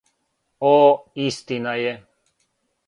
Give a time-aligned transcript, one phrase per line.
[0.71, 0.73] О,
[1.27, 1.95] истина је.